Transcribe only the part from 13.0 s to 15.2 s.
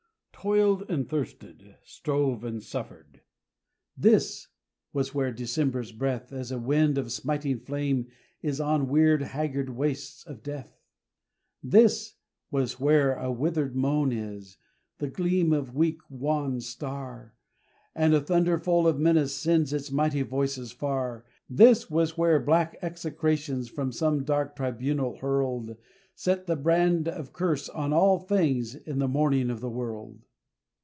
a withered moan is, and the